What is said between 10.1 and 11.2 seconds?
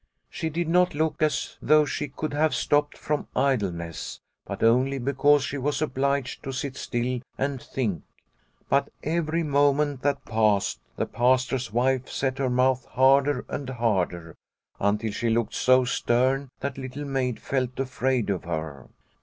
passed the